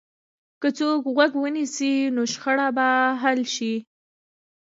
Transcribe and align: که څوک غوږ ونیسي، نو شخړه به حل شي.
که 0.61 0.67
څوک 0.77 1.01
غوږ 1.15 1.31
ونیسي، 1.37 1.93
نو 2.15 2.21
شخړه 2.33 2.67
به 2.77 2.89
حل 3.21 3.39
شي. 3.55 3.75